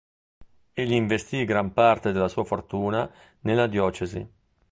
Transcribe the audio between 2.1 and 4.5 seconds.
della sua fortuna nella diocesi.